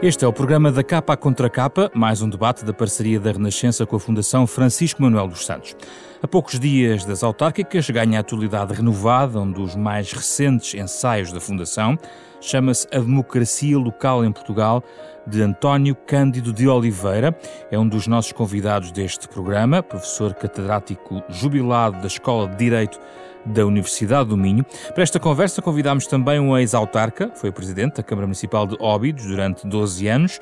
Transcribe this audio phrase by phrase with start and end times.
[0.00, 3.84] Este é o programa da Capa Contra Capa, mais um debate da parceria da Renascença
[3.84, 5.74] com a Fundação Francisco Manuel dos Santos.
[6.22, 11.40] A poucos dias das autárquicas, ganha a atualidade renovada um dos mais recentes ensaios da
[11.40, 11.98] Fundação.
[12.40, 14.84] Chama-se A Democracia Local em Portugal,
[15.28, 17.36] de António Cândido de Oliveira.
[17.70, 22.98] É um dos nossos convidados deste programa, professor catedrático jubilado da Escola de Direito
[23.44, 24.64] da Universidade do Minho.
[24.94, 29.66] Para esta conversa convidámos também um ex-autarca, foi presidente da Câmara Municipal de Óbidos durante
[29.66, 30.40] 12 anos,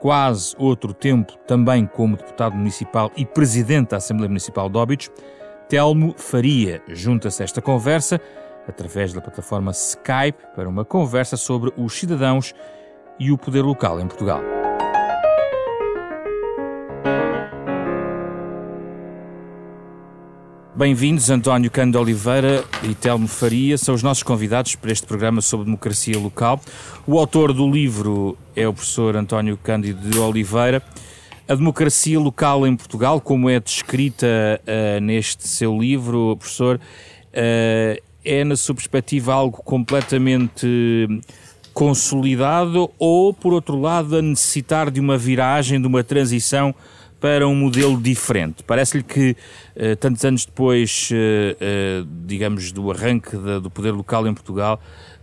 [0.00, 5.10] quase outro tempo também como deputado municipal e presidente da Assembleia Municipal de Óbidos,
[5.68, 6.82] Telmo Faria.
[6.88, 8.20] Junta-se a esta conversa
[8.66, 12.54] através da plataforma Skype para uma conversa sobre os cidadãos
[13.18, 14.40] e o poder local em Portugal.
[20.76, 25.64] Bem-vindos, António Cândido Oliveira e Telmo Faria, são os nossos convidados para este programa sobre
[25.64, 26.60] democracia local.
[27.04, 30.80] O autor do livro é o professor António Cândido de Oliveira.
[31.48, 34.26] A democracia local em Portugal, como é descrita
[34.62, 41.08] uh, neste seu livro, professor, uh, é, na sua perspectiva, algo completamente
[41.78, 46.74] consolidado ou, por outro lado, a necessitar de uma viragem, de uma transição
[47.20, 48.64] para um modelo diferente.
[48.64, 49.36] Parece-lhe que,
[49.76, 54.80] uh, tantos anos depois, uh, uh, digamos, do arranque do poder local em Portugal,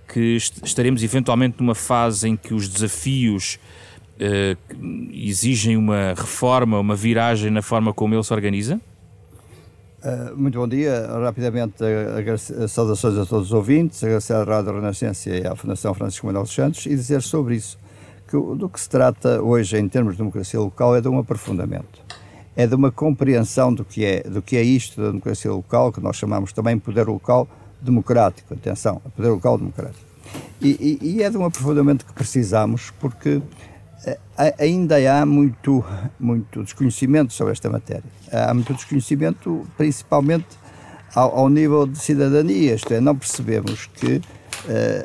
[0.08, 3.60] que est estaremos eventualmente numa fase em que os desafios
[5.12, 8.80] exigem uma reforma, uma viragem na forma como ele se organiza?
[10.36, 11.08] Muito bom dia.
[11.08, 11.76] Rapidamente,
[12.68, 16.54] saudações a todos os ouvintes, agradecer à Rádio Renascença e à Fundação Francisco Manuel dos
[16.54, 17.78] Santos e dizer sobre isso
[18.28, 22.02] que do que se trata hoje em termos de democracia local é de um aprofundamento,
[22.56, 26.02] é de uma compreensão do que é, do que é isto da democracia local, que
[26.02, 27.48] nós chamamos também poder local
[27.82, 30.06] democrático, atenção, poder local democrático.
[30.62, 33.75] E, e, e é de um aprofundamento que precisamos porque eh,
[34.60, 35.84] ainda há muito,
[36.20, 38.04] muito desconhecimento sobre esta matéria.
[38.32, 40.48] Há muito desconhecimento, principalmente
[41.16, 44.22] ao, ao nível de cidadania, isto é, não percebemos que uh,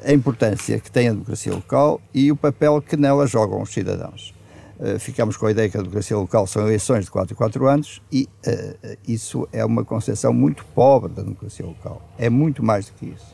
[0.05, 4.35] a importância que tem a democracia local e o papel que nela jogam os cidadãos.
[4.79, 7.67] Uh, ficamos com a ideia que a democracia local são eleições de 4 em 4
[7.69, 12.03] anos e uh, isso é uma concepção muito pobre da democracia local.
[12.19, 13.27] É muito mais do que isso.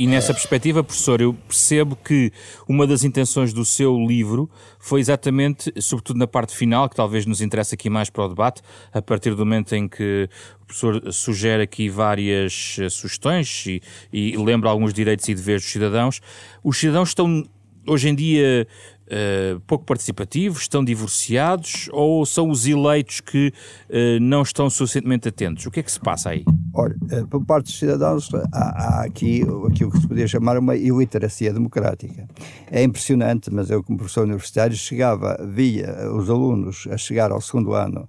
[0.00, 2.32] E nessa perspectiva, professor, eu percebo que
[2.66, 7.42] uma das intenções do seu livro foi exatamente, sobretudo na parte final, que talvez nos
[7.42, 8.62] interesse aqui mais para o debate,
[8.94, 10.26] a partir do momento em que
[10.62, 15.70] o professor sugere aqui várias eh, sugestões e, e lembra alguns direitos e deveres dos
[15.70, 16.22] cidadãos.
[16.64, 17.44] Os cidadãos estão
[17.86, 18.66] hoje em dia
[19.10, 23.52] uh, pouco participativos, estão divorciados ou são os eleitos que
[23.88, 25.66] uh, não estão suficientemente atentos?
[25.66, 26.44] O que é que se passa aí?
[26.72, 30.76] Olha, uh, por parte dos cidadãos há, há aqui aquilo que se podia chamar uma
[30.76, 32.28] iliteracia democrática.
[32.70, 37.72] É impressionante, mas eu como professor universitário chegava, via os alunos a chegar ao segundo
[37.74, 38.08] ano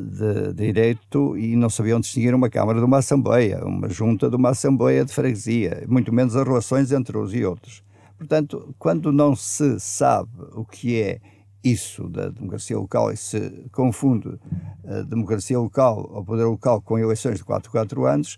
[0.00, 4.36] de, de Direito e não sabiam distinguir uma Câmara de uma Assembleia, uma junta de
[4.36, 7.82] uma Assembleia de Freguesia, muito menos as relações entre uns e outros.
[8.22, 11.20] Portanto, quando não se sabe o que é
[11.64, 14.38] isso da democracia local e se confunde
[14.86, 18.36] a democracia local ou poder local com eleições de 4 4 anos,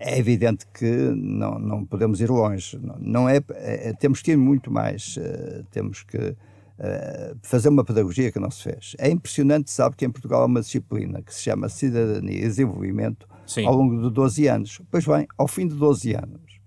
[0.00, 2.76] é evidente que não, não podemos ir longe.
[2.98, 8.32] Não é, é temos que ir muito mais, uh, temos que uh, fazer uma pedagogia
[8.32, 8.96] que não se fez.
[8.98, 13.28] É impressionante, sabe, que em Portugal há uma disciplina que se chama Cidadania e Desenvolvimento
[13.46, 13.66] Sim.
[13.66, 14.82] ao longo de 12 anos.
[14.90, 16.60] Pois bem, ao fim de 12 anos,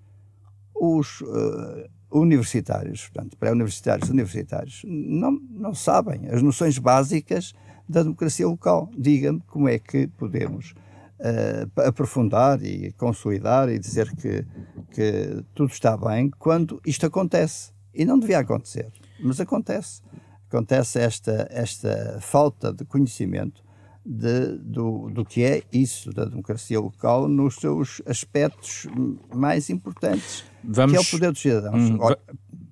[0.73, 7.53] os, uh, universitários, portanto, pré-universitários, universitários, não, não sabem as noções básicas
[7.87, 8.89] da democracia local.
[8.97, 10.73] Diga-me como é que podemos
[11.19, 14.45] uh, aprofundar e consolidar e dizer que,
[14.91, 17.73] que tudo está bem quando isto acontece.
[17.93, 20.01] E não devia acontecer, mas acontece.
[20.47, 23.64] Acontece esta, esta falta de conhecimento
[24.05, 28.87] de, do, do que é isso da democracia local nos seus aspectos
[29.33, 31.89] mais importantes, Vamos, que é o poder dos cidadãos.
[31.89, 31.97] Hum,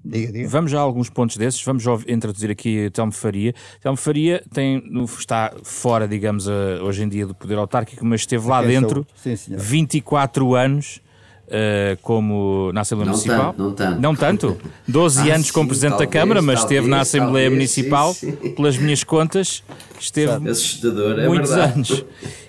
[0.06, 0.48] diga, diga.
[0.48, 3.54] Vamos a alguns pontos desses, vamos introduzir aqui Telmo Faria.
[3.82, 4.84] Telmo Faria tem,
[5.18, 10.54] está fora, digamos, hoje em dia do poder autárquico, mas esteve lá dentro Sim, 24
[10.54, 11.02] anos
[11.48, 13.54] uh, como na Assembleia não Municipal.
[13.54, 14.02] Tanto, não tanto.
[14.02, 14.58] Não tanto?
[14.88, 17.52] 12 ah, anos sim, como Presidente talvez, da Câmara, mas talvez, esteve na Assembleia talvez,
[17.52, 18.50] Municipal, sim, sim.
[18.52, 19.64] pelas minhas contas,
[20.00, 21.74] esteve é muitos verdade.
[21.74, 22.06] anos.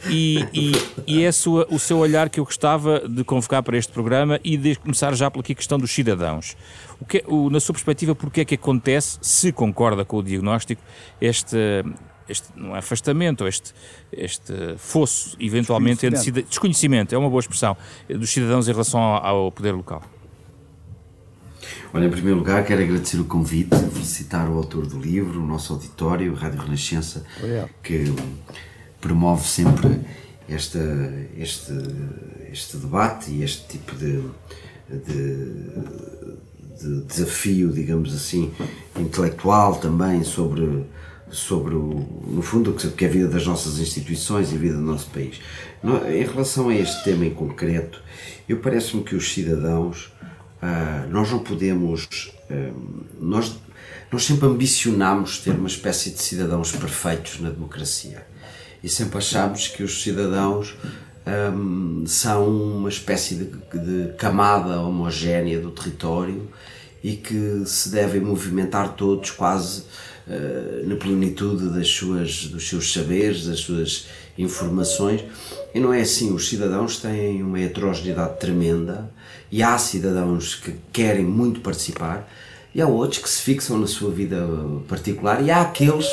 [0.09, 0.73] E, e,
[1.07, 4.57] e é sua, o seu olhar que eu gostava de convocar para este programa e
[4.57, 6.57] de começar já pela questão dos cidadãos.
[7.01, 10.83] O que, o, na sua perspectiva, porque é que acontece, se concorda com o diagnóstico,
[11.21, 11.57] este
[12.29, 13.73] este não é afastamento, este,
[14.13, 16.39] este fosso, eventualmente, desconhecimento.
[16.39, 17.77] Entre, desconhecimento, é uma boa expressão,
[18.09, 20.03] dos cidadãos em relação ao, ao poder local.
[21.93, 25.73] Olha, em primeiro lugar, quero agradecer o convite, felicitar o autor do livro, o nosso
[25.75, 27.25] auditório, Rádio Renascença,
[27.83, 28.13] que
[29.01, 30.01] promove sempre
[30.49, 30.79] esta,
[31.37, 31.73] este,
[32.53, 34.23] este debate e este tipo de,
[34.91, 35.53] de,
[36.81, 38.53] de desafio, digamos assim,
[38.99, 40.85] intelectual também sobre
[41.35, 44.77] sobre, o, no fundo, o que é a vida das nossas instituições e a vida
[44.77, 45.41] do nosso país.
[45.83, 48.01] Em relação a este tema em concreto,
[48.49, 50.13] eu parece-me que os cidadãos,
[50.63, 52.73] ah, nós não podemos, ah,
[53.21, 53.57] nós,
[54.11, 58.27] nós sempre ambicionamos ter uma espécie de cidadãos perfeitos na democracia
[58.83, 60.77] e sempre achamos que os cidadãos
[61.27, 66.49] um, ah, são uma espécie de, de camada homogénea do território
[67.03, 69.85] e que se devem movimentar todos quase
[70.27, 74.07] uh, na plenitude das suas, dos seus saberes, das suas
[74.37, 75.25] informações.
[75.75, 79.11] E não é assim, os cidadãos têm uma heterogeneidade tremenda
[79.51, 82.29] e há cidadãos que querem muito participar
[82.75, 84.47] e há outros que se fixam na sua vida
[84.89, 86.09] particular e há aqueles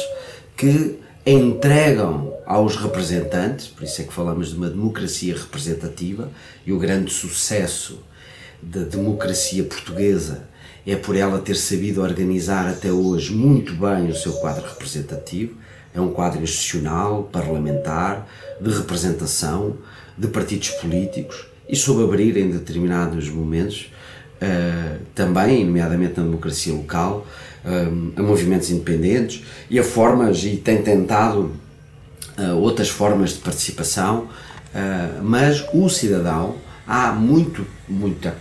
[0.55, 6.31] que entregam aos representantes, por isso é que falamos de uma democracia representativa
[6.65, 7.99] e o grande sucesso
[8.61, 10.47] da democracia portuguesa
[10.85, 15.53] é por ela ter sabido organizar até hoje muito bem o seu quadro representativo.
[15.93, 18.27] É um quadro institucional, parlamentar,
[18.59, 19.77] de representação,
[20.17, 23.91] de partidos políticos e soube abrir em determinados momentos,
[24.41, 27.25] uh, também, nomeadamente na democracia local,
[27.63, 31.51] uh, a movimentos independentes e a formas, e tem tentado
[32.37, 34.27] uh, outras formas de participação,
[35.21, 36.55] mas o cidadão,
[36.87, 38.33] há muito, muita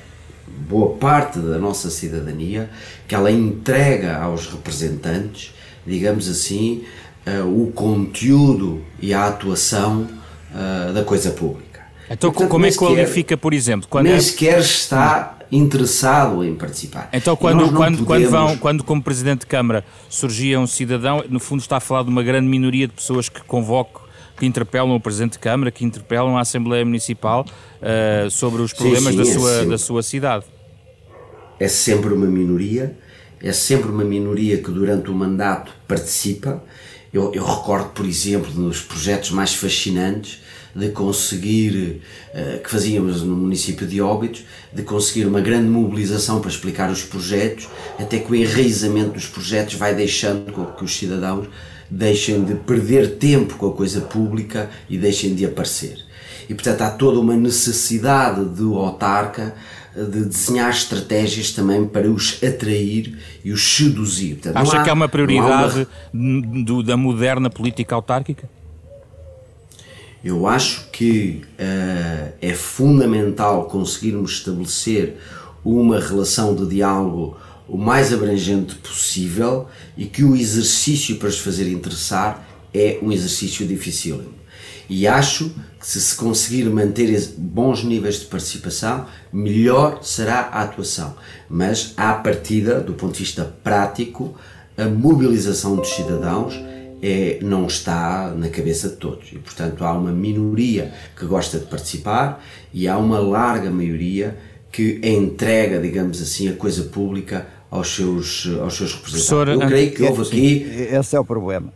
[0.69, 2.71] boa parte da nossa cidadania
[3.09, 5.53] que ela entrega aos representantes,
[5.87, 6.85] digamos assim,
[7.27, 10.07] uh, o conteúdo e a atuação
[10.53, 11.81] uh, da coisa pública.
[12.09, 14.21] Então, Portanto, como é que qualifica, por exemplo, quando nem é...
[14.21, 17.09] sequer está interessado em participar.
[17.13, 18.07] Então, quando, quando, podemos...
[18.07, 22.05] quando, vão, quando, como Presidente de Câmara, surgia um cidadão, no fundo está a falar
[22.05, 24.03] de uma grande minoria de pessoas que convocam
[24.41, 29.15] que interpelam o Presidente de Câmara, que interpelam a Assembleia Municipal uh, sobre os problemas
[29.15, 30.47] sim, sim, da, sua, é da sua cidade.
[31.59, 32.97] É sempre uma minoria,
[33.43, 36.65] é sempre uma minoria que durante o mandato participa.
[37.13, 40.41] Eu, eu recordo, por exemplo, nos projetos mais fascinantes
[40.75, 42.01] de conseguir,
[42.33, 47.03] uh, que fazíamos no município de Óbidos, de conseguir uma grande mobilização para explicar os
[47.03, 51.47] projetos, até que o enraizamento dos projetos vai deixando que os cidadãos
[51.91, 55.99] deixem de perder tempo com a coisa pública e deixem de aparecer.
[56.49, 59.55] E portanto há toda uma necessidade do autarca
[59.95, 64.35] de desenhar estratégias também para os atrair e os seduzir.
[64.35, 66.65] Portanto, Acha há, que é uma prioridade uma...
[66.65, 68.49] Do, da moderna política autárquica?
[70.23, 75.17] Eu acho que uh, é fundamental conseguirmos estabelecer
[75.65, 77.37] uma relação de diálogo
[77.71, 83.67] o mais abrangente possível e que o exercício para os fazer interessar é um exercício
[83.67, 84.23] difícil.
[84.89, 91.15] E acho que se se conseguir manter bons níveis de participação, melhor será a atuação.
[91.49, 94.37] Mas, à partida, do ponto de vista prático,
[94.77, 96.55] a mobilização dos cidadãos
[97.01, 99.31] é, não está na cabeça de todos.
[99.33, 104.37] E, portanto, há uma minoria que gosta de participar e há uma larga maioria
[104.73, 109.29] que entrega, digamos assim, a coisa pública aos seus, aos seus representantes.
[109.29, 110.63] Professor, Eu creio que houve aqui.
[110.93, 111.73] Esse é o problema.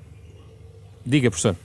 [1.07, 1.57] Diga, professor.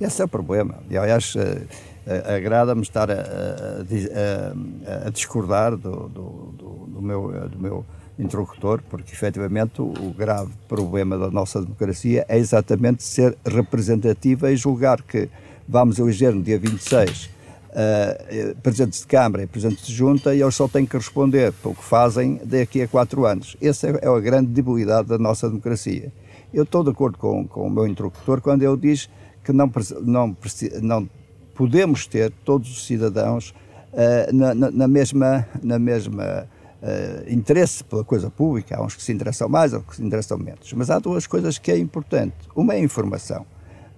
[0.00, 0.76] Esse é o problema.
[0.90, 1.62] E, aliás, eh,
[2.06, 7.86] eh, agrada-me estar a, a, a discordar do, do, do, do, meu, do meu
[8.18, 14.56] interlocutor, porque efetivamente o, o grave problema da nossa democracia é exatamente ser representativa e
[14.56, 15.28] julgar que
[15.68, 17.37] vamos eleger no dia 26
[17.70, 21.74] uh, presidentes de Câmara e presidentes de Junta e eles só têm que responder pelo
[21.74, 23.56] que fazem daqui a quatro anos.
[23.60, 26.12] Essa é, é a grande debilidade da nossa democracia.
[26.52, 29.08] Eu estou de acordo com, com o meu interlocutor quando ele diz
[29.44, 29.70] que não,
[30.02, 30.36] não,
[30.82, 31.10] não
[31.54, 33.54] podemos ter todos os cidadãos
[33.92, 36.48] uh, na, na, na, mesma, na mesma
[36.82, 38.76] uh, interesse pela coisa pública.
[38.76, 40.72] Há uns que se interessam mais, outros que se interessam menos.
[40.72, 42.34] Mas há duas coisas que é importante.
[42.54, 43.44] Uma é a informação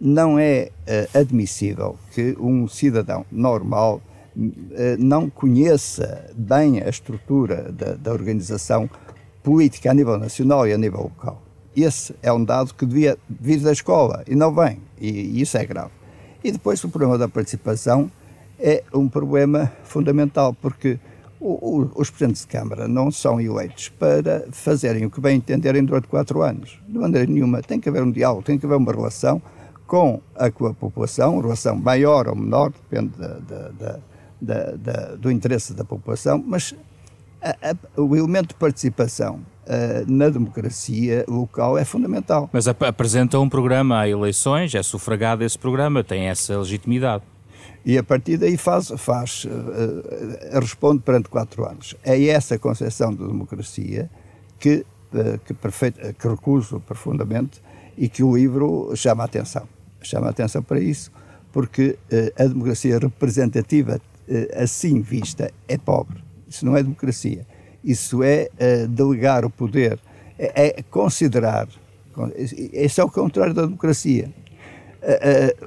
[0.01, 4.01] não é uh, admissível que um cidadão normal
[4.37, 4.43] uh,
[4.99, 8.89] não conheça bem a estrutura da, da, organização
[9.43, 11.43] política a nível nacional e a nível local.
[11.77, 15.59] Esse é um dado que devia vir da escola e não vem, e, e isso
[15.59, 15.93] é grave.
[16.43, 18.11] E depois o problema da participação
[18.59, 20.99] é um problema fundamental, porque
[21.39, 25.85] o, o, os presidentes de Câmara não são eleitos para fazerem o que bem entenderem
[25.85, 26.79] durante quatro anos.
[26.87, 27.63] De maneira nenhuma.
[27.63, 29.41] Tem que haver um diálogo, tem que haver uma relação
[29.91, 33.99] com a, com a população, relação maior ou menor, depende da,
[34.41, 36.77] da, da, do interesse da população, mas
[37.43, 42.49] a, a, o elemento de participação uh, na democracia local é fundamental.
[42.53, 47.25] Mas ap apresenta um programa a eleições, é sufragado esse programa, tem essa legitimidade.
[47.85, 51.97] E a partir daí faz, faz uh, responde perante quatro anos.
[52.05, 54.09] É essa concepção de democracia
[54.57, 57.61] que, uh, que, perfeito, que recuso profundamente
[57.99, 59.67] e que o livro chama a atenção.
[60.03, 61.11] Chama a atenção para isso,
[61.53, 61.99] porque
[62.39, 64.01] a democracia representativa,
[64.55, 66.23] assim vista, é pobre.
[66.49, 67.47] Isso não é democracia.
[67.85, 68.49] Isso é
[68.89, 69.99] delegar o poder,
[70.39, 71.69] é, é considerar.
[72.73, 74.31] Esse é o contrário da democracia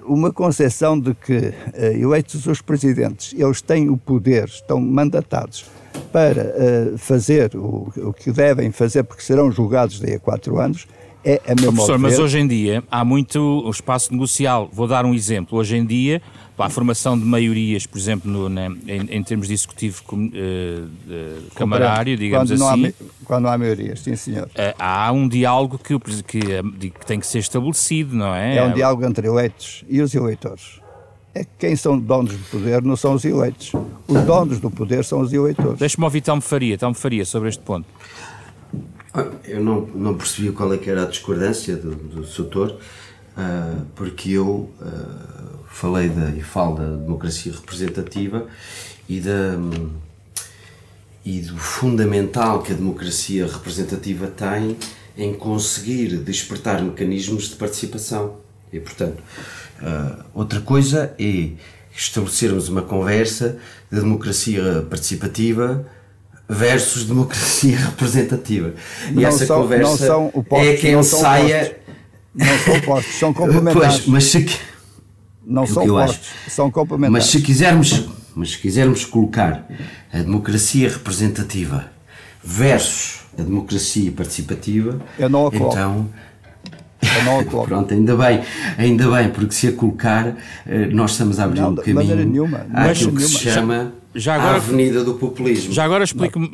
[0.06, 5.66] uma concepção de que eh, eleitos os presidentes, eles têm o poder, estão mandatados
[6.12, 10.88] para eh, fazer o que devem fazer, porque serão julgados daí a quatro anos,
[11.24, 14.70] é a mesma Professor, mas hoje em dia há muito espaço negocial.
[14.72, 15.58] Vou dar um exemplo.
[15.58, 16.22] Hoje em dia,
[16.56, 21.52] para a formação de maiorias, por exemplo, no, né, em, em, termos de executivo uh,
[21.56, 22.82] camarário, digamos quando assim.
[22.82, 22.94] Não há,
[23.26, 24.46] quando não há maiorias, sim, senhor.
[24.48, 26.40] Uh, há um diálogo que, que,
[26.90, 28.58] que, tem que ser estabelecido, não é?
[28.58, 30.82] É um diálogo entre eleitos e os eleitores.
[31.36, 33.74] É que quem são donos do poder não são os eleitos.
[34.08, 35.80] Os donos do poder são os eleitores.
[35.80, 37.88] Deixe-me ouvir Telmo Faria, Telmo Faria, sobre este ponto.
[39.46, 44.32] Eu não, não percebi qual é que era a discordância do, do Soutor, uh, porque
[44.32, 48.48] eu uh, falei da, e falo da democracia representativa
[49.08, 49.56] e, da,
[51.24, 54.78] e do fundamental que a democracia representativa tem
[55.16, 58.38] em conseguir despertar mecanismos de participação.
[58.72, 59.22] E, portanto,
[59.80, 61.52] uh, outra coisa é
[61.96, 63.60] estabelecermos uma conversa
[63.92, 65.86] da democracia participativa
[66.54, 68.74] versus democracia representativa.
[69.10, 71.78] E não essa são, conversa são opostos, é quem saia.
[72.34, 73.96] Não são opostos, são complementares.
[73.96, 74.46] Pois, mas se,
[75.46, 77.26] não são opostos, são complementares.
[77.26, 79.68] Mas se quisermos, mas se quisermos colocar
[80.12, 81.92] a democracia representativa
[82.44, 86.10] versus a democracia participativa, Eu não a então
[87.18, 87.68] eu não a coloco.
[87.68, 88.42] Pronto, ainda bem,
[88.78, 92.66] ainda bem, porque se a colocar, eh, nós estamos a abrir Não, um caminho nenhuma,
[92.74, 93.54] àquilo que se nenhuma.
[93.54, 95.74] chama Já a agora- Avenida do Populismo.
[95.74, 96.50] Já agora explico-me,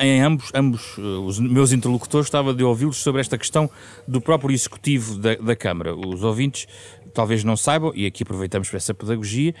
[0.00, 3.68] em ambos, ambos eh, os meus interlocutores, estava de ouvi-los sobre esta questão
[4.06, 5.94] do próprio executivo da, da Câmara.
[5.94, 6.66] Os ouvintes
[7.12, 9.54] talvez não saibam, e aqui aproveitamos para essa pedagogia,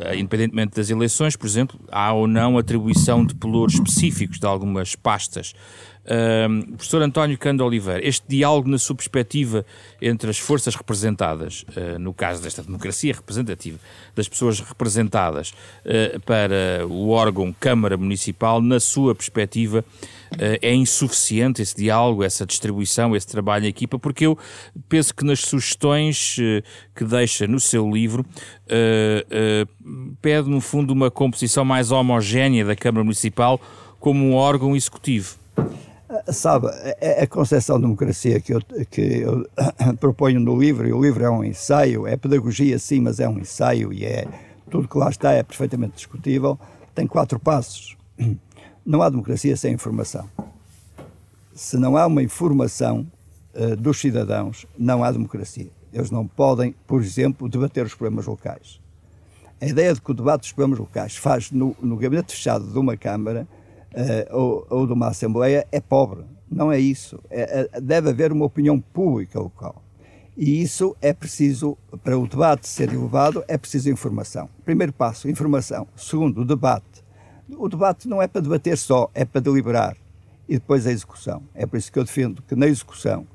[0.00, 4.94] eh, independentemente das eleições, por exemplo, há ou não atribuição de pelouros específicos de algumas
[4.94, 5.54] pastas.
[6.70, 9.64] Professor António Cando Oliveira, este diálogo na sua perspectiva
[10.00, 13.78] entre as forças representadas, eh, no caso desta democracia representativa,
[14.14, 15.52] das pessoas representadas
[15.84, 19.84] eh, para o órgão Câmara Municipal, na sua perspectiva,
[20.38, 24.38] eh, é insuficiente esse diálogo, essa distribuição, esse trabalho em equipa, porque eu
[24.88, 26.36] penso que nas sugestões
[26.94, 28.24] que deixa no seu livro,
[30.22, 33.60] pede no fundo uma composição mais homogénea da Câmara Municipal
[34.00, 35.36] como um órgão executivo.
[36.32, 39.46] Sabe, a, a concepção de democracia que eu, que eu
[40.00, 43.38] proponho no livro, e o livro é um ensaio, é pedagogia sim, mas é um
[43.38, 44.26] ensaio e é
[44.70, 46.58] tudo que lá está é perfeitamente discutível,
[46.94, 47.96] tem quatro passos.
[48.84, 50.26] Não há democracia sem informação.
[51.54, 53.06] Se não há uma informação
[53.54, 55.70] uh, dos cidadãos, não há democracia.
[55.92, 58.80] Eles não podem, por exemplo, debater os problemas locais.
[59.60, 62.78] A ideia de que o debate dos problemas locais faz no, no gabinete fechado de
[62.78, 63.46] uma Câmara
[63.94, 66.24] uh, ou, ou, de uma Assembleia é pobre.
[66.50, 67.18] Não é isso.
[67.30, 69.82] É, é, deve haver uma opinião pública local.
[70.36, 74.48] E isso é preciso, para o debate ser elevado, é preciso informação.
[74.64, 75.86] Primeiro passo, informação.
[75.96, 77.04] Segundo, debate.
[77.56, 79.96] O debate não é para debater só, é para deliberar.
[80.48, 81.42] E depois a execução.
[81.54, 83.26] É por isso que eu defendo que na execução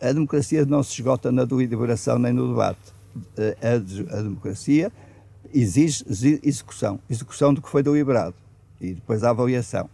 [0.00, 2.94] a democracia não se esgota na deliberação nem no debate.
[3.60, 4.92] A, a democracia
[5.52, 6.04] exige
[6.42, 6.98] execução.
[7.08, 8.34] Execução do que foi deliberado.
[8.80, 9.88] E depois a avaliação.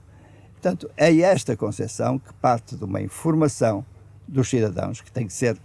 [0.52, 3.84] Portanto, é esta concepção que parte de uma informação
[4.28, 5.58] dos cidadãos que tem que ser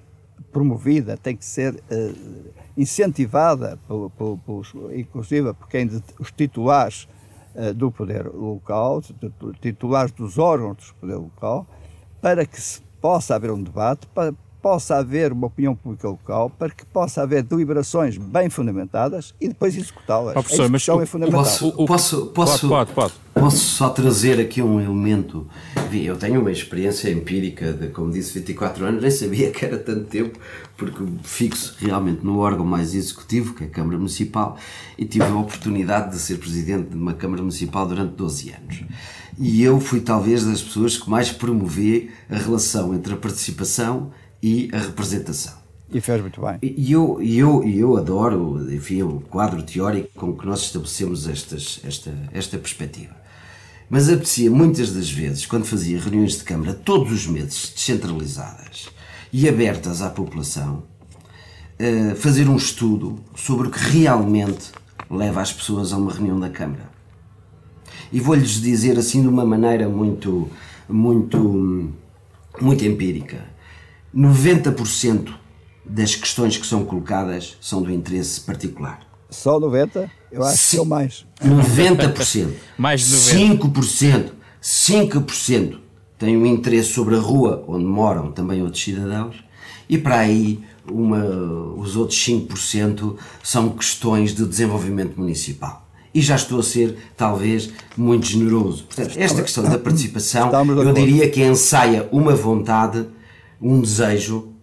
[0.52, 7.08] promovida, tem que ser uh, incentivada, pelo, pelo, pelos, inclusive por quem de, os titulares
[7.56, 9.02] uh, do poder local,
[9.62, 11.68] titulares dos órgãos do poder local,
[12.22, 14.34] para que se possa haver um debate, para
[14.68, 19.78] possa haver uma opinião pública local, para que possa haver deliberações bem fundamentadas e depois
[19.78, 20.36] executá-las.
[20.36, 21.42] Oh, professor, a mas é fundamental.
[21.42, 23.14] Posso, posso, posso, pode, pode, pode.
[23.34, 25.48] posso só trazer aqui um elemento?
[25.94, 30.04] Eu tenho uma experiência empírica de, como disse, 24 anos, nem sabia que era tanto
[30.04, 30.38] tempo,
[30.76, 34.58] porque fixo realmente no órgão mais executivo, que é a Câmara Municipal,
[34.98, 38.84] e tive a oportunidade de ser presidente de uma Câmara Municipal durante 12 anos.
[39.40, 44.70] E eu fui talvez das pessoas que mais promovê a relação entre a participação e
[44.74, 45.54] a representação.
[45.92, 46.58] E fez muito bem.
[46.62, 52.14] E eu, eu, eu adoro, enfim, o quadro teórico com que nós estabelecemos estas, esta,
[52.34, 53.16] esta perspectiva.
[53.90, 58.90] Mas apetecia muitas das vezes, quando fazia reuniões de Câmara, todos os meses, descentralizadas
[59.32, 60.84] e abertas à população,
[61.80, 64.72] eh, fazer um estudo sobre o que realmente
[65.10, 66.90] leva as pessoas a uma reunião da Câmara.
[68.12, 70.50] E vou-lhes dizer assim de uma maneira muito,
[70.90, 71.94] muito,
[72.60, 73.57] muito empírica.
[74.16, 75.34] 90%
[75.86, 79.02] das questões que são colocadas são do interesse particular.
[79.30, 80.10] Só 90?
[80.32, 81.26] Eu acho Sim, que são mais.
[81.44, 82.50] 90%.
[82.78, 83.58] mais de 90%.
[83.60, 84.32] 5%.
[84.62, 85.78] 5%
[86.18, 89.44] têm um interesse sobre a rua onde moram também outros cidadãos
[89.88, 90.60] e para aí
[90.92, 91.24] uma,
[91.78, 95.86] os outros 5% são questões de desenvolvimento municipal.
[96.14, 98.86] E já estou a ser, talvez, muito generoso.
[98.86, 103.06] Portanto, esta questão da participação, eu diria que ensaia uma vontade,
[103.62, 104.54] um desejo,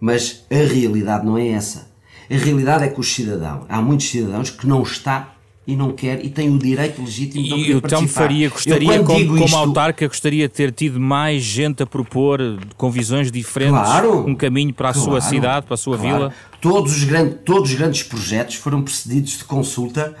[0.00, 1.88] mas a realidade não é essa.
[2.30, 5.36] A realidade é que os cidadãos, há muitos cidadãos que não está
[5.66, 8.02] e não quer e tem o direito legítimo de e, participar.
[8.02, 9.56] E o Faria gostaria, como, como isto...
[9.56, 12.40] autarca, gostaria de ter tido mais gente a propor
[12.76, 16.16] com visões diferentes, claro, um caminho para a claro, sua cidade, para a sua claro.
[16.16, 16.34] vila?
[16.60, 20.14] Todos os, grandes, todos os grandes projetos foram precedidos de consulta,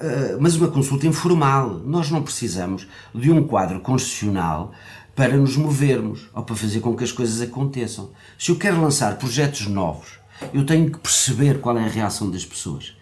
[0.00, 1.80] uh, mas uma consulta informal.
[1.84, 4.72] Nós não precisamos de um quadro constitucional
[5.14, 8.10] para nos movermos ou para fazer com que as coisas aconteçam.
[8.38, 10.18] Se eu quero lançar projetos novos,
[10.52, 12.94] eu tenho que perceber qual é a reação das pessoas.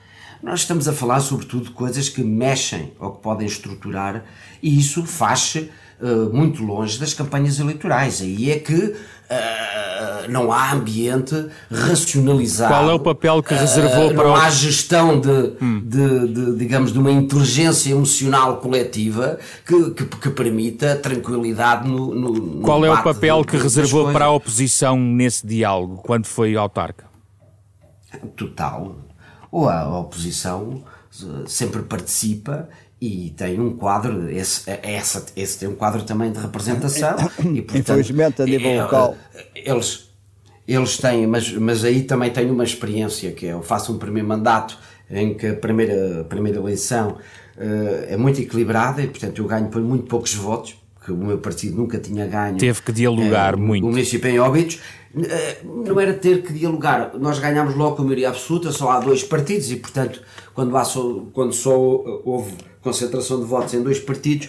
[0.42, 4.24] Nós estamos a falar, sobretudo, de coisas que mexem ou que podem estruturar,
[4.62, 8.20] e isso faz-se uh, muito longe das campanhas eleitorais.
[8.20, 12.72] Aí é que uh, não há ambiente racionalizado.
[12.72, 15.82] Qual é o papel que reservou uh, para Não há gestão de, hum.
[15.84, 22.32] de, de, digamos, de uma inteligência emocional coletiva que, que, que permita tranquilidade no, no,
[22.32, 27.08] no Qual é o papel que reservou para a oposição nesse diálogo, quando foi autarca?
[28.36, 28.96] Total.
[29.52, 30.82] Ou a oposição
[31.46, 32.68] sempre participa
[33.00, 37.16] e tem um quadro, esse, esse, esse tem um quadro também de representação.
[37.40, 39.16] E, portanto, Infelizmente, a nível é, local.
[39.54, 40.10] Eles,
[40.68, 44.28] eles têm, mas, mas aí também tenho uma experiência, que é, eu faço um primeiro
[44.28, 44.78] mandato
[45.10, 47.16] em que a primeira, a primeira eleição
[47.56, 51.38] uh, é muito equilibrada e, portanto, eu ganho por muito poucos votos, que o meu
[51.38, 52.58] partido nunca tinha ganho.
[52.58, 53.86] Teve que dialogar uh, muito.
[53.86, 54.78] O município em Óbidos
[55.16, 57.12] eh, não era ter que dialogar.
[57.18, 60.22] Nós ganhámos logo com a maioria absoluta, só há dois partidos e, portanto,
[60.54, 64.48] quando, há só, quando só houve concentração de votos em dois partidos,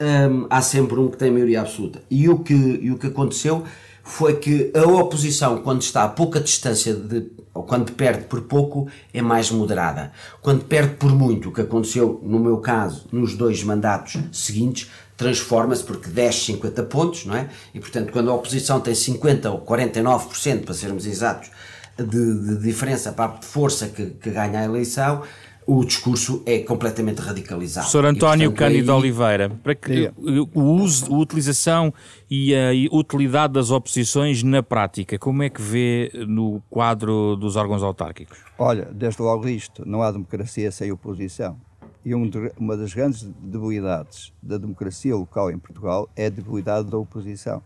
[0.00, 2.02] hum, há sempre um que tem maioria absoluta.
[2.10, 3.64] E o que, e o que aconteceu
[4.04, 8.88] foi que a oposição, quando está a pouca distância de, ou quando perde por pouco,
[9.12, 10.12] é mais moderada.
[10.40, 15.84] Quando perde por muito, o que aconteceu no meu caso, nos dois mandatos seguintes, transforma-se
[15.84, 17.48] porque 10, 50 pontos, não é?
[17.72, 21.50] E portanto, quando a oposição tem 50 ou 49%, para sermos exatos,
[21.96, 25.22] de, de diferença para a força que, que, ganha a eleição,
[25.66, 27.86] o discurso é completamente radicalizado.
[27.86, 28.98] Professor António e, Cândido aí...
[28.98, 30.12] Oliveira, para que
[30.52, 31.92] o uso, a utilização
[32.30, 37.82] e a utilidade das oposições na prática, como é que vê no quadro dos órgãos
[37.82, 38.38] autárquicos?
[38.58, 41.56] Olha, desde logo isto, não há democracia sem oposição.
[42.04, 47.62] E uma das grandes debilidades da democracia local em Portugal é a debilidade da oposição.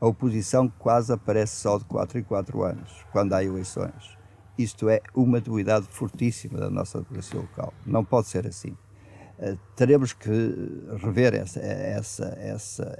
[0.00, 4.18] A oposição quase aparece só de 4 em 4 anos, quando há eleições.
[4.62, 7.72] Isto é uma debilidade fortíssima da nossa democracia local.
[7.86, 8.76] Não pode ser assim.
[9.38, 10.28] Uh, teremos que
[11.02, 11.60] rever essa.
[11.60, 12.98] essa, essa,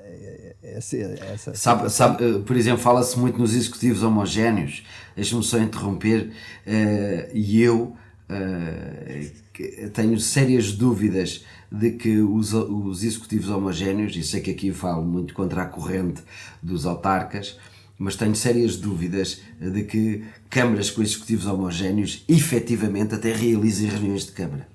[0.62, 4.82] essa, essa sabe, sabe, eh, por exemplo, fala-se muito nos executivos homogéneos.
[5.14, 6.32] Deixa-me só interromper.
[6.66, 7.94] Uh, e eu
[8.30, 15.04] uh, tenho sérias dúvidas de que os, os executivos homogéneos, e sei que aqui falo
[15.04, 16.22] muito contra a corrente
[16.62, 17.58] dos autarcas,
[18.00, 24.32] mas tenho sérias dúvidas de que câmaras com executivos homogéneos efetivamente até realizem reuniões de
[24.32, 24.66] Câmara.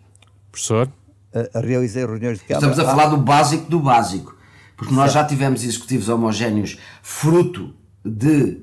[0.51, 0.91] Professor?
[1.33, 2.67] A, a realizar reuniões de Câmara.
[2.67, 4.37] Estamos a falar do básico do básico.
[4.77, 7.73] Porque nós já tivemos executivos homogéneos fruto
[8.05, 8.61] de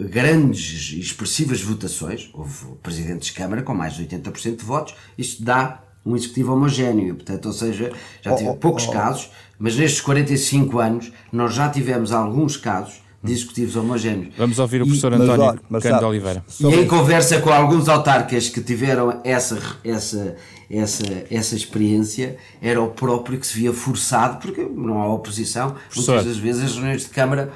[0.00, 5.44] grandes e expressivas votações, houve presidentes de Câmara com mais de 80% de votos, isto
[5.44, 8.90] dá um executivo homogéneo, portanto, ou seja, já tive oh, oh, poucos oh.
[8.90, 14.34] casos, mas nestes 45 anos nós já tivemos alguns casos de executivos homogéneos.
[14.36, 16.44] Vamos ouvir o professor e, António mas, Cândido Oliveira.
[16.60, 20.36] E em conversa com alguns autarcas que tiveram essa, essa,
[20.68, 26.14] essa, essa experiência, era o próprio que se via forçado, porque não há oposição, professor.
[26.14, 27.52] muitas das vezes as reuniões de Câmara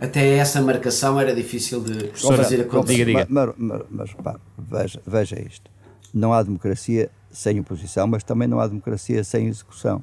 [0.00, 3.04] até essa marcação era difícil de fazer acontecer.
[3.04, 3.26] Diga, diga.
[3.28, 5.70] Mas, mas, mas pá, veja, veja isto.
[6.14, 10.02] Não há democracia sem oposição, mas também não há democracia sem execução.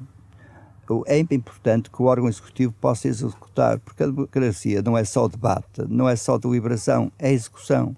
[1.06, 5.82] É importante que o órgão executivo possa executar, porque a democracia não é só debate,
[5.88, 7.96] não é só deliberação, é execução.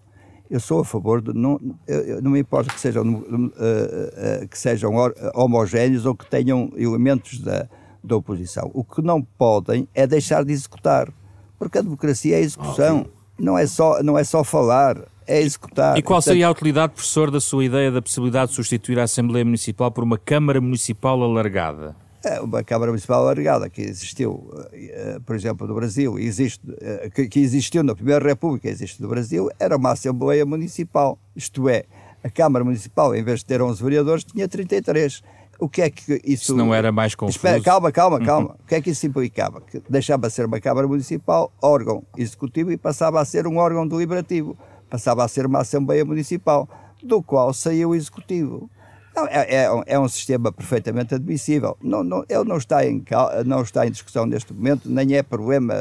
[0.50, 1.32] Eu sou a favor de.
[1.32, 4.92] Não, eu, não me importa que sejam, uh, uh, que sejam
[5.32, 7.68] homogéneos ou que tenham elementos da,
[8.02, 8.68] da oposição.
[8.74, 11.08] O que não podem é deixar de executar,
[11.56, 13.12] porque a democracia é execução, okay.
[13.38, 15.96] não, é só, não é só falar, é executar.
[15.96, 19.44] E qual seria a utilidade, professor, da sua ideia da possibilidade de substituir a Assembleia
[19.44, 21.94] Municipal por uma Câmara Municipal alargada?
[22.22, 27.40] É uma Câmara Municipal alargada que existiu, eh, por exemplo, no Brasil, existe, eh, que
[27.40, 31.18] existiu na Primeira República, existe no Brasil, era uma Assembleia Municipal.
[31.34, 31.84] Isto é,
[32.22, 35.22] a Câmara Municipal, em vez de ter 11 vereadores, tinha 33.
[35.58, 36.44] O que é que isso.
[36.44, 37.38] Isso não era mais confuso.
[37.38, 38.24] Espera, calma, calma, uhum.
[38.24, 38.56] calma.
[38.62, 39.60] o que é que isso implicava?
[39.60, 43.86] Que deixava de ser uma Câmara Municipal, órgão executivo, e passava a ser um órgão
[43.86, 44.58] deliberativo.
[44.90, 46.68] Passava a ser uma Assembleia Municipal,
[47.02, 48.70] do qual saiu o Executivo.
[49.14, 51.76] Não, é, é, é, um sistema perfeitamente admissível.
[51.82, 53.02] Não, não, ele não está, em,
[53.44, 55.74] não está em discussão neste momento, nem é problema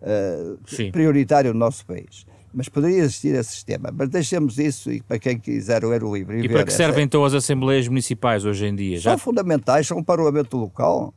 [0.00, 2.24] uh, prioritário no nosso país.
[2.54, 3.90] Mas poderia existir esse sistema.
[3.92, 6.38] Mas deixemos isso e para quem quiser o livro.
[6.38, 9.00] E, e para que servem então as Assembleias Municipais hoje em dia?
[9.00, 9.18] São Já...
[9.18, 11.14] fundamentais, são um Parlamento local.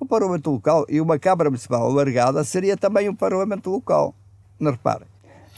[0.00, 4.14] O Parlamento local e uma Câmara Municipal alargada seria também um Parlamento local.
[4.58, 5.06] Não reparem,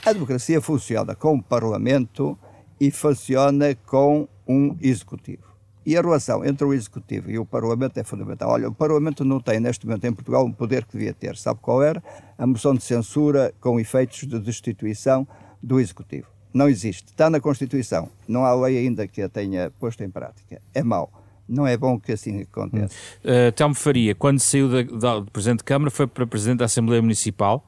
[0.04, 2.38] a democracia funciona com o Parlamento
[2.80, 5.56] e funciona com um executivo.
[5.86, 8.50] E a relação entre o executivo e o Parlamento é fundamental.
[8.50, 11.36] Olha, o Parlamento não tem neste momento em Portugal um poder que devia ter.
[11.36, 12.02] Sabe qual era?
[12.36, 15.26] A moção de censura com efeitos de destituição
[15.62, 16.26] do executivo.
[16.52, 17.10] Não existe.
[17.10, 18.08] Está na Constituição.
[18.26, 20.60] Não há lei ainda que a tenha posto em prática.
[20.74, 21.12] É mau.
[21.48, 22.92] Não é bom que assim aconteça.
[23.22, 27.64] Uh, Telmo Faria, quando saiu do Presidente de Câmara, foi para Presidente da Assembleia Municipal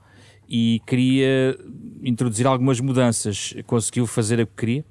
[0.49, 1.57] e queria
[2.03, 3.55] introduzir algumas mudanças.
[3.67, 4.85] Conseguiu fazer o que queria?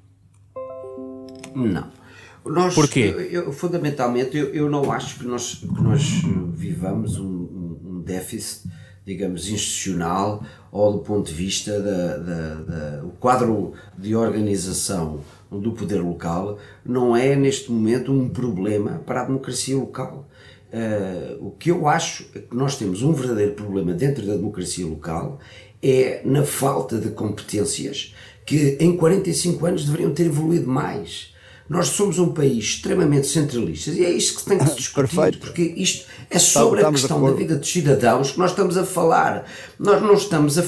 [1.54, 1.98] Não.
[2.44, 3.14] Nós, Porquê?
[3.14, 6.22] Eu, eu, fundamentalmente, eu, eu, não acho que nós, que nós
[6.54, 8.70] vivamos um, um, déficit,
[9.04, 15.72] digamos, institucional ou do ponto de vista da, da, da, o quadro de organização do
[15.72, 20.28] poder local não é neste momento um problema para a democracia local.
[20.70, 24.86] Uh, o que eu acho é que nós temos um verdadeiro problema dentro da democracia
[24.86, 25.38] local
[25.82, 31.34] é na falta de competências que em 45 anos deveriam ter evoluído mais.
[31.68, 35.38] Nós somos um país extremamente centralista e é isto que tem que se discutir, Perfeito.
[35.38, 38.84] porque isto é sobre estamos a questão da vida dos cidadãos que nós estamos a
[38.84, 39.44] falar.
[39.78, 40.62] Nós não estamos a.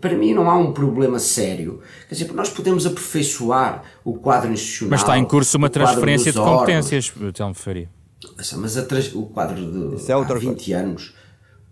[0.00, 1.80] Para mim, não há um problema sério.
[2.08, 4.90] Quer dizer, nós podemos aperfeiçoar o quadro institucional.
[4.90, 7.88] Mas está em curso uma transferência de competências, Telmo Faria.
[8.56, 10.10] Mas a, o quadro de.
[10.10, 11.14] É há 20 anos.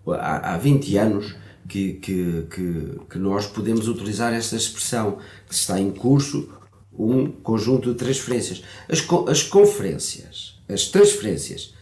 [0.07, 1.37] Há, há 20 anos.
[1.69, 6.49] Que, que, que, que, nós podemos utilizar esta expressão, que está em curso
[6.93, 8.63] um conjunto de transferências.
[8.89, 11.75] As, as conferências, as transferências,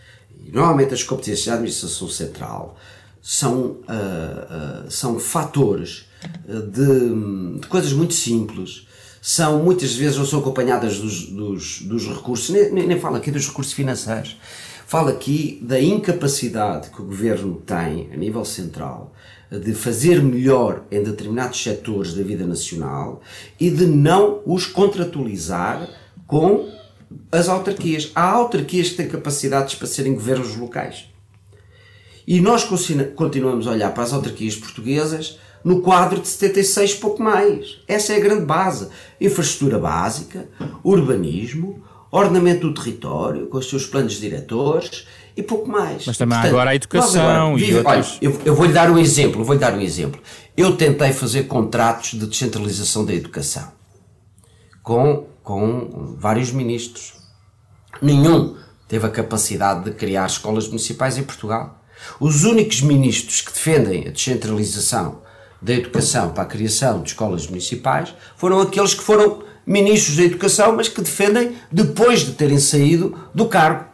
[0.44, 2.76] e normalmente as competências da administração central,
[3.20, 6.06] são, uh, uh, são fatores
[6.46, 8.86] de, de, coisas muito simples,
[9.20, 13.30] são muitas vezes não são acompanhadas dos, dos, dos recursos, nem, nem, nem falo aqui
[13.30, 14.38] dos recursos financeiros,
[14.86, 19.12] falo aqui da incapacidade que o governo tem a nível central
[19.50, 23.22] de fazer melhor em determinados setores da vida nacional
[23.58, 25.88] e de não os contratualizar
[26.26, 26.70] com
[27.32, 28.10] as autarquias.
[28.14, 31.06] Há autarquias que têm capacidades para serem governos locais.
[32.26, 32.68] E nós
[33.16, 37.80] continuamos a olhar para as autarquias portuguesas no quadro de 76, pouco mais.
[37.88, 38.88] Essa é a grande base.
[39.18, 40.46] Infraestrutura básica,
[40.84, 45.06] urbanismo, ordenamento do território, com os seus planos diretores
[45.38, 46.04] e pouco mais.
[46.04, 47.86] Mas também Portanto, agora a educação agora, e outros...
[47.86, 50.20] Olha, eu, eu vou-lhe dar um exemplo, vou-lhe dar um exemplo.
[50.56, 53.70] Eu tentei fazer contratos de descentralização da educação
[54.82, 57.12] com, com vários ministros.
[58.02, 58.56] Nenhum
[58.88, 61.84] teve a capacidade de criar escolas municipais em Portugal.
[62.18, 65.22] Os únicos ministros que defendem a descentralização
[65.62, 70.74] da educação para a criação de escolas municipais foram aqueles que foram ministros da educação,
[70.74, 73.84] mas que defendem depois de terem saído do cargo.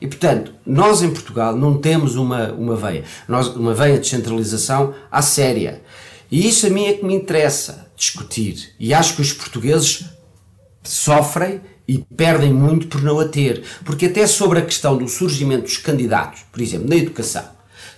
[0.00, 4.94] E, portanto, nós em Portugal não temos uma, uma veia, nós, uma veia de centralização
[5.10, 5.82] à séria.
[6.30, 8.74] E isso a mim é que me interessa discutir.
[8.78, 10.04] E acho que os portugueses
[10.82, 13.62] sofrem e perdem muito por não a ter.
[13.84, 17.44] Porque até sobre a questão do surgimento dos candidatos, por exemplo, na educação,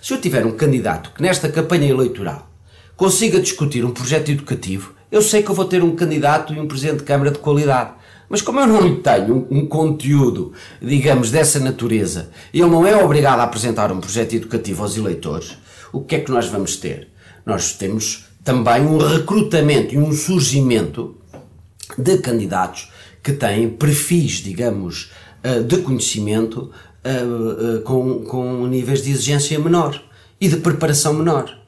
[0.01, 2.49] se eu tiver um candidato que nesta campanha eleitoral
[2.95, 6.67] consiga discutir um projeto educativo, eu sei que eu vou ter um candidato e um
[6.67, 7.91] presidente de Câmara de qualidade.
[8.29, 13.43] Mas como eu não tenho um, conteúdo, digamos, dessa natureza, ele não é obrigado a
[13.43, 15.57] apresentar um projeto educativo aos eleitores,
[15.91, 17.09] o que é que nós vamos ter?
[17.43, 21.15] Nós temos também um recrutamento e um surgimento
[21.97, 22.91] de candidatos
[23.23, 25.11] que têm perfis, digamos,
[25.43, 26.71] eh, de conhecimento
[27.03, 30.01] eh, eh, com, com níveis de exigência menor
[30.39, 31.58] e de preparação menor.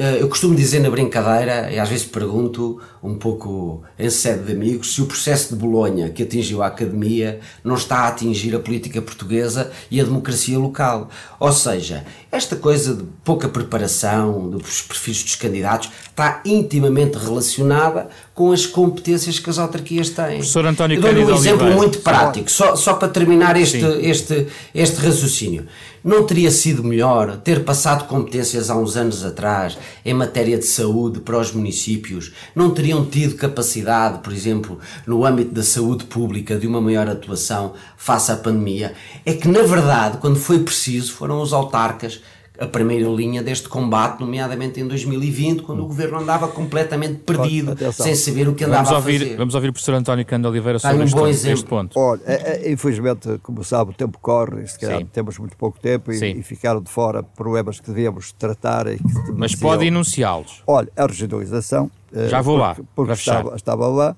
[0.00, 4.52] Eh, eu costumo dizer na brincadeira, e às vezes pergunto, um pouco em sede de
[4.52, 8.58] amigos, se o processo de Bolonha que atingiu a academia não está a atingir a
[8.58, 11.10] política portuguesa e a democracia local.
[11.38, 18.52] Ou seja, esta coisa de pouca preparação dos perfis dos candidatos está intimamente relacionada com
[18.52, 20.38] as competências que as autarquias têm.
[20.38, 24.96] Professor António eu dou um exemplo muito prático, só, só para terminar este, este, este
[24.96, 25.66] raciocínio.
[26.02, 31.20] Não teria sido melhor ter passado competências há uns anos atrás em matéria de saúde
[31.20, 32.32] para os municípios?
[32.54, 37.74] Não teriam tido capacidade, por exemplo, no âmbito da saúde pública, de uma maior atuação
[37.98, 38.94] face à pandemia?
[39.26, 42.20] É que, na verdade, quando foi preciso, foram os autarcas
[42.60, 48.14] a primeira linha deste combate, nomeadamente em 2020, quando o governo andava completamente perdido, sem
[48.14, 49.36] saber o que andava vamos ouvir, a fazer.
[49.38, 51.98] Vamos ouvir o professor António Cândido Oliveira sobre um este, este, ponto.
[51.98, 56.12] Olha, é, é, infelizmente, como sabe, o tempo corre, se calhar temos muito pouco tempo
[56.12, 58.86] e, e, ficaram de fora problemas que devíamos tratar.
[58.88, 60.62] E que Mas pode enunciá-los.
[60.66, 61.90] Olha, a regionalização.
[62.12, 62.86] Eh, Já vou porque, lá.
[62.94, 64.16] Porque estava, estava, lá.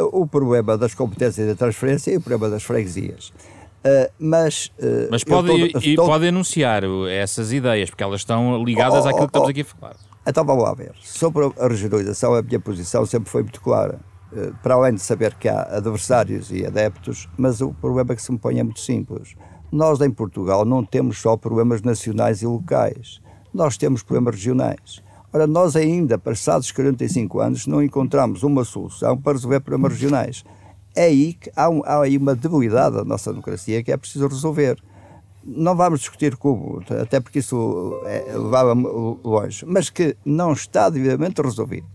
[0.00, 3.32] Uh, o problema das competências de transferência e o problema das freguesias.
[3.84, 6.06] Uh, mas uh, mas pode, tô, e, tô...
[6.06, 9.60] pode anunciar essas ideias, porque elas estão ligadas oh, oh, àquilo que estamos oh, aqui
[9.60, 9.96] a falar.
[10.26, 10.92] Então vamos lá ver.
[11.00, 14.00] Sobre a regionalização, a minha posição sempre foi muito clara.
[14.32, 18.32] Uh, para além de saber que há adversários e adeptos, mas o problema que se
[18.32, 19.36] me põe é muito simples.
[19.70, 23.20] Nós em Portugal não temos só problemas nacionais e locais,
[23.54, 25.00] nós temos problemas regionais.
[25.32, 30.44] Ora, nós ainda, passados 45 anos, não encontramos uma solução para resolver problemas regionais
[30.96, 34.26] é aí que há, um, há aí uma debilidade da nossa democracia que é preciso
[34.26, 34.82] resolver.
[35.44, 41.40] Não vamos discutir como, até porque isso é, levava longe, mas que não está devidamente
[41.40, 41.86] resolvido.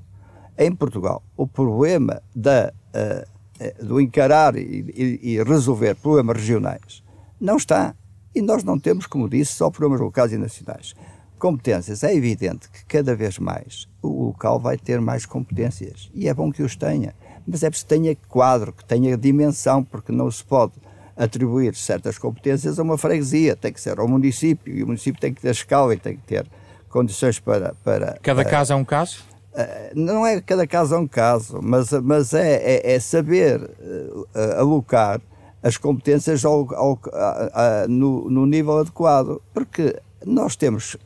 [0.58, 7.04] Em Portugal, o problema da, uh, do encarar e, e, e resolver problemas regionais
[7.40, 7.96] não está.
[8.34, 10.94] E nós não temos, como disse, só problemas locais e nacionais.
[11.38, 12.04] Competências.
[12.04, 16.10] É evidente que cada vez mais o local vai ter mais competências.
[16.14, 17.14] E é bom que os tenha
[17.48, 20.74] mas é preciso que tenha quadro, que tenha dimensão, porque não se pode
[21.16, 25.34] atribuir certas competências a uma freguesia, tem que ser ao município, e o município tem
[25.34, 26.46] que ter escala e tem que ter
[26.90, 27.74] condições para...
[27.84, 29.24] para cada caso é um caso?
[29.54, 34.28] Eh, não é cada caso é um caso, mas, mas é, é, é saber uh,
[34.58, 35.22] alocar
[35.62, 40.98] as competências ao, ao, a, a, no, no nível adequado, porque nós temos,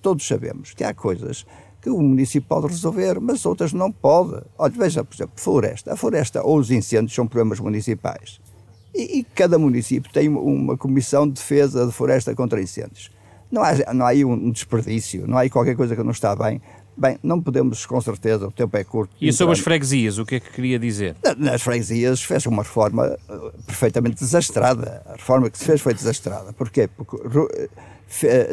[0.00, 1.46] todos sabemos que há coisas
[1.82, 4.40] que o município pode resolver, mas outras não pode.
[4.56, 5.92] Olha, veja, por exemplo, floresta.
[5.92, 8.40] A floresta ou os incêndios são problemas municipais.
[8.94, 13.10] E, e cada município tem uma comissão de defesa de floresta contra incêndios.
[13.50, 16.36] Não há, não há aí um desperdício, não há aí qualquer coisa que não está
[16.36, 16.62] bem.
[16.96, 19.14] Bem, não podemos, com certeza, o tempo é curto.
[19.20, 21.16] E sobre as freguesias, o que é que queria dizer?
[21.38, 25.02] Nas freguesias fez uma reforma uh, perfeitamente desastrada.
[25.06, 26.52] A reforma que se fez foi desastrada.
[26.52, 26.88] Porquê?
[26.88, 27.16] Porque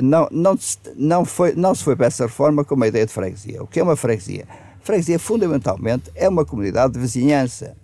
[0.02, 0.58] não, não,
[0.96, 3.62] não, foi, não se foi para essa reforma com uma ideia de freguesia.
[3.62, 4.48] O que é uma freguesia?
[4.82, 7.76] Freguesia, fundamentalmente, é uma comunidade de vizinhança.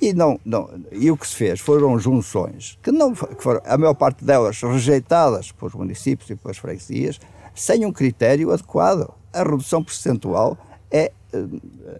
[0.00, 3.78] E, não, não, e o que se fez foram junções, que, não, que foram, a
[3.78, 7.18] maior parte delas rejeitadas pelos municípios e pelas freguesias,
[7.54, 9.12] sem um critério adequado.
[9.34, 10.56] A redução percentual
[10.90, 11.46] é, eh,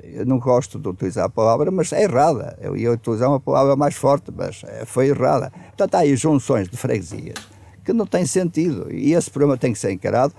[0.05, 2.57] eu não gosto de utilizar a palavra, mas é errada.
[2.61, 5.51] Eu ia utilizar uma palavra mais forte, mas eh, foi errada.
[5.51, 8.87] Portanto, há aí junções de freguesias que não tem sentido.
[8.90, 10.33] E esse problema tem que ser encarado.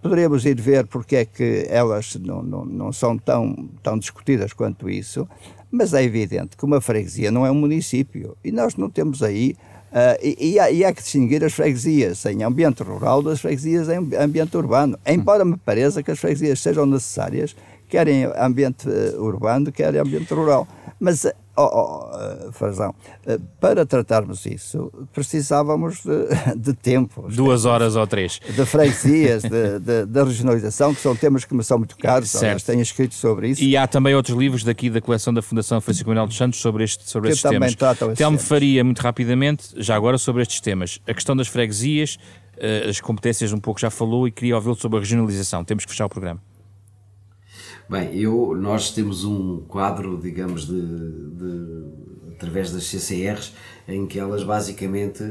[0.00, 4.90] Poderíamos ir ver porque é que elas não, não, não são tão, tão discutidas quanto
[4.90, 5.28] isso,
[5.70, 9.54] mas é evidente que uma freguesia não é um município e nós não temos aí.
[9.92, 13.90] Uh, e, e, há, e, há, que distinguir as freguesias em ambiente rural das freguesias
[13.90, 14.98] em ambiente urbano.
[15.06, 17.54] Embora me pareça que as freguesias sejam necessárias,
[17.90, 20.66] quer em ambiente uh, urbano, quer em ambiente rural.
[20.98, 21.62] Mas Oh,
[22.48, 22.94] oh, Frazão,
[23.26, 27.26] eh, para tratarmos isso precisávamos de, de tempo.
[27.28, 28.40] Duas horas ou três.
[28.48, 29.42] De freguesias,
[30.08, 32.64] da regionalização, que são temas que me são muito caros, certo.
[32.64, 33.62] tenho escrito sobre isso.
[33.62, 36.84] E há também outros livros daqui da coleção da Fundação Francisco Manuel dos Santos sobre,
[36.84, 37.76] este, sobre que estes temas.
[38.16, 41.00] Telmo faria, muito rapidamente, já agora sobre estes temas.
[41.06, 42.18] A questão das freguesias,
[42.56, 45.64] eh, as competências um pouco já falou e queria ouvi-lo sobre a regionalização.
[45.64, 46.40] Temos que fechar o programa.
[47.92, 53.52] Bem, eu, nós temos um quadro, digamos, de, de, através das CCRs,
[53.86, 55.22] em que elas basicamente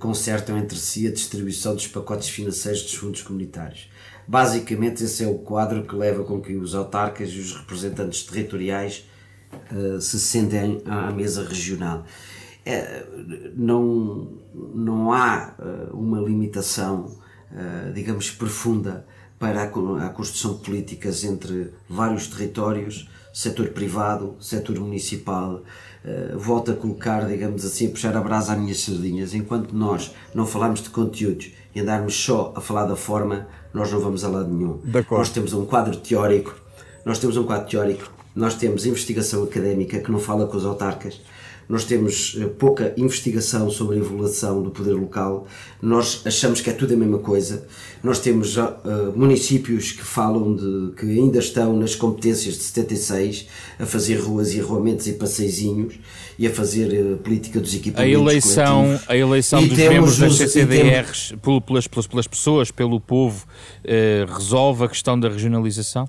[0.00, 3.88] consertam entre si a distribuição dos pacotes financeiros dos fundos comunitários.
[4.26, 9.08] Basicamente, esse é o quadro que leva com que os autarcas e os representantes territoriais
[9.70, 12.04] uh, se sentem à mesa regional.
[12.66, 13.06] É,
[13.54, 14.32] não,
[14.74, 17.16] não há uh, uma limitação,
[17.52, 19.06] uh, digamos, profunda
[19.40, 25.62] para a, construção de políticas entre vários territórios, setor privado, setor municipal,
[26.04, 29.32] uh, volto a colocar, digamos assim, a puxar a brasa às minhas sardinhas.
[29.32, 33.98] Enquanto nós não falamos de conteúdos e andarmos só a falar da forma, nós não
[33.98, 34.78] vamos a lado nenhum.
[35.16, 36.54] Nós temos um quadro teórico,
[37.06, 41.18] nós temos um quadro teórico, nós temos investigação académica que não fala com os autarcas,
[41.70, 45.46] nós temos eh, pouca investigação sobre a evolução do poder local,
[45.80, 47.64] nós achamos que é tudo a mesma coisa.
[48.02, 48.72] Nós temos uh,
[49.14, 53.46] municípios que falam de que ainda estão nas competências de 76
[53.78, 55.94] a fazer ruas e arruamentos e passeizinhos
[56.36, 58.16] e a fazer uh, política dos equipamentos.
[58.16, 59.10] A eleição, coletivos.
[59.10, 61.64] a eleição dos membros das CCDRs temos...
[61.64, 63.46] pelas, pelas, pelas pessoas, pelo povo,
[63.84, 66.08] uh, resolve a questão da regionalização?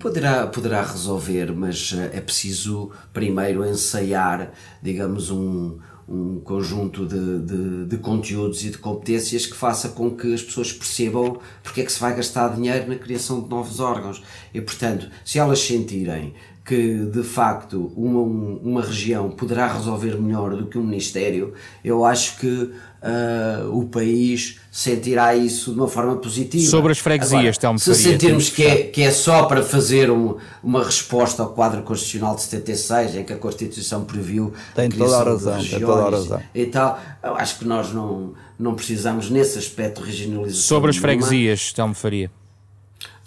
[0.00, 4.50] Poderá, poderá resolver, mas eh, é preciso primeiro ensaiar,
[4.82, 10.32] digamos, um, um conjunto de, de, de, conteúdos e de competências que faça com que
[10.32, 14.22] as pessoas percebam porque é que se vai gastar dinheiro na criação de novos órgãos.
[14.54, 16.32] E, portanto, se elas sentirem
[16.70, 21.52] que de facto uma, uma região poderá resolver melhor do que um Ministério,
[21.84, 26.64] eu acho que uh, o país sentirá isso de uma forma positiva.
[26.70, 30.84] Sobre as freguesias, Agora, Se sentirmos que é, que é só para fazer um, uma
[30.84, 35.64] resposta ao quadro constitucional de 76, em que a Constituição previu tem toda a razão,
[35.64, 36.40] tem toda a razão.
[36.54, 40.62] e tal, eu acho que nós não, não precisamos nesse aspecto regionalização.
[40.62, 42.30] Sobre as freguesias, Telmo Faria.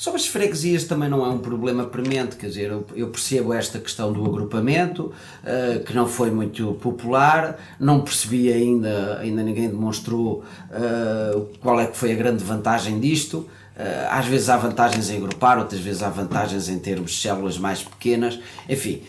[0.04, 4.12] Sobre as freguesias também não é um problema premente, quer dizer, eu, percebo esta questão
[4.12, 5.14] do agrupamento,
[5.44, 11.88] uh, que não foi muito popular, não percebi ainda, ainda ninguém demonstrou uh, qual é
[11.88, 13.48] que foi a grande vantagem disto.
[13.78, 17.58] Uh, às vezes há vantagens em agrupar, outras vezes há vantagens em termos de células
[17.58, 18.38] mais pequenas.
[18.68, 19.04] Enfim,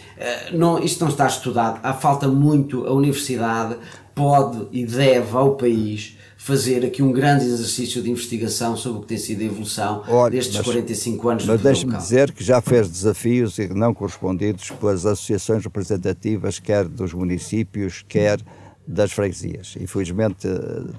[0.52, 1.80] não, isto não está estudado.
[1.82, 2.86] Há falta muito.
[2.86, 3.76] A universidade
[4.14, 9.06] pode e deve ao país fazer aqui um grande exercício de investigação sobre o que
[9.06, 12.86] tem sido a evolução Olha, destes mas, 45 anos Mas deixe-me dizer que já fez
[12.86, 18.40] desafios e não correspondidos pelas associações representativas, quer dos municípios, quer
[18.86, 19.74] das freguesias.
[19.80, 20.46] Infelizmente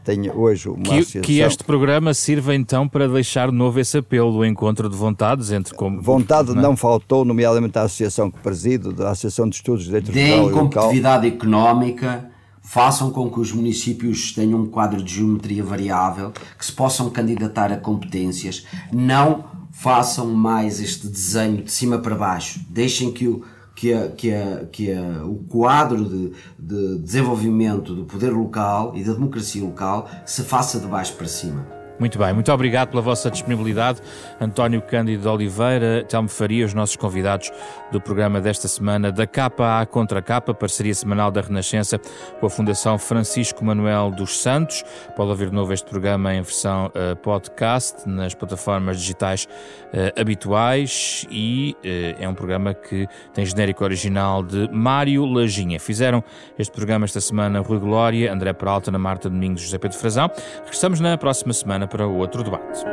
[0.03, 1.21] tenho hoje uma que, associação...
[1.21, 5.75] Que este programa sirva então para deixar novo esse apelo, o encontro de vontades entre...
[5.75, 6.62] Como, Vontade não, é?
[6.63, 10.41] não faltou, nomeadamente a associação que presido, da Associação de Estudos de Direito Rural e
[10.41, 10.58] Local.
[10.58, 12.34] competitividade económica
[12.65, 17.71] façam com que os municípios tenham um quadro de geometria variável, que se possam candidatar
[17.71, 23.43] a competências, não façam mais este desenho de cima para baixo, deixem que o,
[23.75, 29.04] que, a, que, a, que a, o quadro de, de desenvolvimento do poder local e
[29.04, 31.84] da democracia local se faça de baixo para cima.
[31.97, 34.01] Muito bem, muito obrigado pela vossa disponibilidade.
[34.39, 37.49] António Cândido Oliveira, Telmo Faria, os nossos convidados
[37.89, 41.97] do programa desta semana, da capa à contra capa, parceria semanal da Renascença
[42.39, 44.84] com a Fundação Francisco Manuel dos Santos.
[45.15, 51.25] Pode ouvir de novo este programa em versão uh, podcast nas plataformas digitais uh, habituais
[51.31, 55.79] e uh, é um programa que tem genérico original de Mário Lajinha.
[55.79, 56.21] Fizeram
[56.60, 60.29] este programa esta semana Rui Glória, André Peralta, Ana Marta Domingos, José Pedro Frazão.
[60.60, 62.83] Regressamos na próxima semana para o outro debate.